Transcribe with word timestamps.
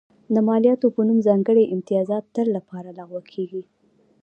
د 0.33 0.35
مالیاتو 0.47 0.87
په 0.95 1.01
نوم 1.07 1.19
ځانګړي 1.27 1.65
امتیازات 1.75 2.23
تل 2.35 2.47
لپاره 2.57 2.89
لغوه 2.99 3.21
کېږي. 3.31 3.63